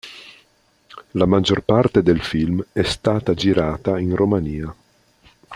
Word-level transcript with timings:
La 1.11 1.27
maggior 1.27 1.61
parte 1.61 2.01
del 2.01 2.23
film 2.23 2.65
è 2.71 2.81
stata 2.81 3.35
girata 3.35 3.99
in 3.99 4.15
Romania. 4.15 4.75